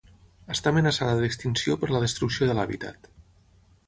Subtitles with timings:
[0.53, 3.11] Està amenaçada d'extinció per la destrucció de l'hàbitat.